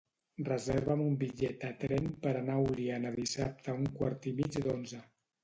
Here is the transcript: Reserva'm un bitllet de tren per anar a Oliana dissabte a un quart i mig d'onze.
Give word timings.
Reserva'm 0.45 1.03
un 1.07 1.11
bitllet 1.23 1.59
de 1.65 1.69
tren 1.83 2.07
per 2.23 2.31
anar 2.39 2.57
a 2.57 2.65
Oliana 2.71 3.13
dissabte 3.19 3.75
a 3.75 3.79
un 3.83 3.93
quart 4.01 4.29
i 4.33 4.37
mig 4.43 4.61
d'onze. 4.67 5.05